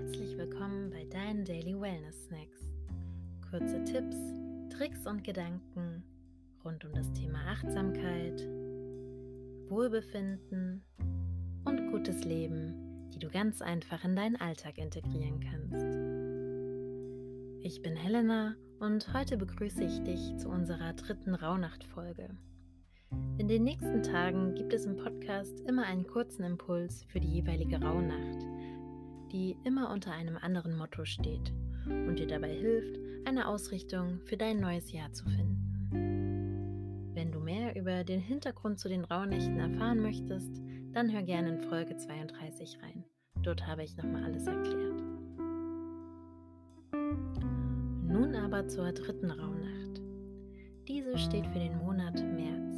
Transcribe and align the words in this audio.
willkommen 0.00 0.88
bei 0.88 1.04
deinen 1.04 1.44
Daily 1.44 1.78
Wellness 1.78 2.24
Snacks. 2.24 2.62
Kurze 3.50 3.84
Tipps, 3.84 4.16
Tricks 4.70 5.06
und 5.06 5.22
Gedanken 5.22 6.02
rund 6.64 6.82
um 6.86 6.94
das 6.94 7.12
Thema 7.12 7.38
Achtsamkeit, 7.46 8.40
Wohlbefinden 9.68 10.82
und 11.66 11.90
gutes 11.90 12.24
Leben, 12.24 13.10
die 13.12 13.18
du 13.18 13.28
ganz 13.28 13.60
einfach 13.60 14.02
in 14.02 14.16
deinen 14.16 14.36
Alltag 14.36 14.78
integrieren 14.78 15.38
kannst. 15.40 15.84
Ich 17.62 17.82
bin 17.82 17.94
Helena 17.94 18.56
und 18.78 19.12
heute 19.12 19.36
begrüße 19.36 19.84
ich 19.84 20.02
dich 20.04 20.38
zu 20.38 20.48
unserer 20.48 20.94
dritten 20.94 21.34
Rauhnacht-Folge. 21.34 22.30
In 23.36 23.48
den 23.48 23.64
nächsten 23.64 24.02
Tagen 24.02 24.54
gibt 24.54 24.72
es 24.72 24.86
im 24.86 24.96
Podcast 24.96 25.60
immer 25.68 25.84
einen 25.84 26.06
kurzen 26.06 26.44
Impuls 26.44 27.04
für 27.04 27.20
die 27.20 27.34
jeweilige 27.34 27.82
Rauhnacht 27.82 28.46
die 29.32 29.56
immer 29.64 29.90
unter 29.90 30.12
einem 30.12 30.36
anderen 30.36 30.76
Motto 30.76 31.04
steht 31.04 31.52
und 31.86 32.18
dir 32.18 32.26
dabei 32.26 32.52
hilft, 32.52 32.98
eine 33.24 33.48
Ausrichtung 33.48 34.20
für 34.24 34.36
dein 34.36 34.60
neues 34.60 34.92
Jahr 34.92 35.12
zu 35.12 35.24
finden. 35.24 37.10
Wenn 37.14 37.32
du 37.32 37.40
mehr 37.40 37.76
über 37.76 38.04
den 38.04 38.20
Hintergrund 38.20 38.78
zu 38.78 38.88
den 38.88 39.04
Rauhnächten 39.04 39.58
erfahren 39.58 40.00
möchtest, 40.00 40.60
dann 40.92 41.12
hör 41.12 41.22
gerne 41.22 41.50
in 41.50 41.60
Folge 41.60 41.96
32 41.96 42.78
rein. 42.82 43.04
Dort 43.42 43.66
habe 43.66 43.82
ich 43.82 43.96
nochmal 43.96 44.24
alles 44.24 44.46
erklärt. 44.46 45.02
Nun 48.08 48.34
aber 48.34 48.66
zur 48.68 48.92
dritten 48.92 49.30
Rauhnacht. 49.30 50.00
Diese 50.88 51.16
steht 51.18 51.46
für 51.46 51.58
den 51.58 51.78
Monat 51.78 52.22
März. 52.22 52.74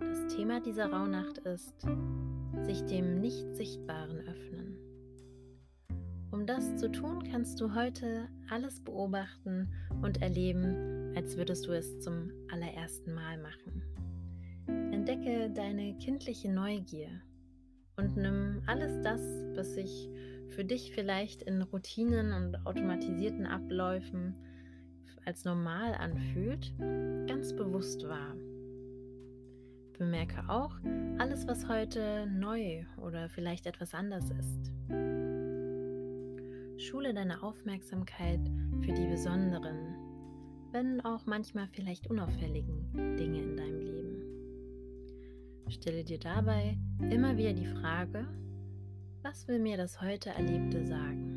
Das 0.00 0.34
Thema 0.34 0.60
dieser 0.60 0.90
Rauhnacht 0.90 1.38
ist 1.38 1.86
sich 2.62 2.84
dem 2.84 3.20
Nicht-Sichtbaren 3.20 4.20
öffnen. 4.20 4.85
Um 6.36 6.44
das 6.44 6.76
zu 6.76 6.92
tun, 6.92 7.22
kannst 7.32 7.62
du 7.62 7.74
heute 7.74 8.28
alles 8.50 8.78
beobachten 8.84 9.72
und 10.02 10.20
erleben, 10.20 11.14
als 11.16 11.38
würdest 11.38 11.66
du 11.66 11.72
es 11.72 11.98
zum 12.00 12.30
allerersten 12.52 13.14
Mal 13.14 13.38
machen. 13.38 13.82
Entdecke 14.92 15.48
deine 15.48 15.96
kindliche 15.96 16.52
Neugier 16.52 17.08
und 17.96 18.18
nimm 18.18 18.60
alles 18.66 19.00
das, 19.00 19.22
was 19.54 19.72
sich 19.72 20.10
für 20.50 20.62
dich 20.62 20.92
vielleicht 20.94 21.40
in 21.40 21.62
Routinen 21.62 22.34
und 22.34 22.66
automatisierten 22.66 23.46
Abläufen 23.46 24.34
als 25.24 25.46
normal 25.46 25.94
anfühlt, 25.94 26.70
ganz 27.26 27.56
bewusst 27.56 28.06
wahr. 28.06 28.36
Bemerke 29.96 30.46
auch 30.50 30.76
alles, 31.16 31.48
was 31.48 31.66
heute 31.66 32.26
neu 32.26 32.84
oder 32.98 33.30
vielleicht 33.30 33.64
etwas 33.64 33.94
anders 33.94 34.28
ist. 34.28 35.15
Schule 36.78 37.14
deine 37.14 37.42
Aufmerksamkeit 37.42 38.40
für 38.80 38.92
die 38.92 39.06
besonderen, 39.06 39.96
wenn 40.72 41.00
auch 41.00 41.24
manchmal 41.24 41.68
vielleicht 41.68 42.10
unauffälligen 42.10 43.16
Dinge 43.16 43.42
in 43.42 43.56
deinem 43.56 43.80
Leben. 43.80 44.22
Stelle 45.70 46.04
dir 46.04 46.18
dabei 46.18 46.76
immer 47.10 47.38
wieder 47.38 47.54
die 47.54 47.66
Frage, 47.66 48.28
was 49.22 49.48
will 49.48 49.58
mir 49.58 49.78
das 49.78 50.02
heute 50.02 50.30
Erlebte 50.30 50.86
sagen? 50.86 51.32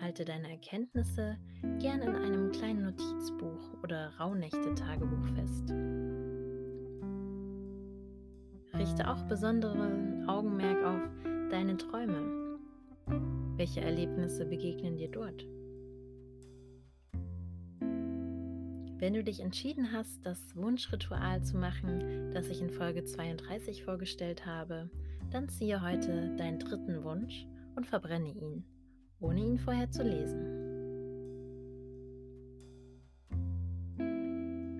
Halte 0.00 0.24
deine 0.24 0.50
Erkenntnisse 0.50 1.36
gern 1.80 2.00
in 2.00 2.16
einem 2.16 2.50
kleinen 2.50 2.84
Notizbuch 2.84 3.82
oder 3.82 4.10
Rauhnächte-Tagebuch 4.18 5.26
fest. 5.34 5.70
Richte 8.74 9.10
auch 9.10 9.22
besonderen 9.24 10.26
Augenmerk 10.28 10.82
auf 10.84 11.50
deine 11.50 11.76
Träume 11.76 12.47
welche 13.56 13.80
Erlebnisse 13.80 14.46
begegnen 14.46 14.96
dir 14.96 15.10
dort? 15.10 15.46
Wenn 19.00 19.14
du 19.14 19.22
dich 19.22 19.40
entschieden 19.40 19.92
hast, 19.92 20.26
das 20.26 20.56
Wunschritual 20.56 21.42
zu 21.42 21.56
machen, 21.56 22.32
das 22.32 22.48
ich 22.48 22.60
in 22.60 22.70
Folge 22.70 23.04
32 23.04 23.84
vorgestellt 23.84 24.44
habe, 24.44 24.90
dann 25.30 25.48
ziehe 25.48 25.82
heute 25.82 26.34
deinen 26.36 26.58
dritten 26.58 27.04
Wunsch 27.04 27.46
und 27.76 27.86
verbrenne 27.86 28.30
ihn, 28.30 28.64
ohne 29.20 29.40
ihn 29.40 29.58
vorher 29.58 29.90
zu 29.90 30.02
lesen. 30.02 30.68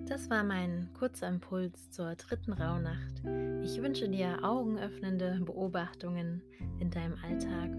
Das 0.05 0.29
war 0.29 0.43
mein 0.43 0.89
kurzer 0.97 1.29
Impuls 1.29 1.91
zur 1.91 2.15
dritten 2.15 2.51
Rauhnacht. 2.51 3.23
Ich 3.63 3.81
wünsche 3.81 4.09
dir 4.09 4.43
augenöffnende 4.43 5.39
Beobachtungen 5.45 6.41
in 6.79 6.89
deinem 6.89 7.15
Alltag 7.23 7.69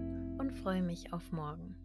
und 0.41 0.51
freue 0.51 0.81
mich 0.81 1.13
auf 1.13 1.31
morgen. 1.31 1.75